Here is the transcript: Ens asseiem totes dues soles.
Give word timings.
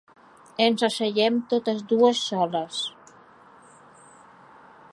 Ens 0.67 0.85
asseiem 0.87 1.35
totes 1.51 1.83
dues 1.93 2.21
soles. 2.31 2.81